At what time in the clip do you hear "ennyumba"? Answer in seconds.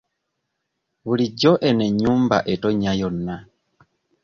1.89-2.37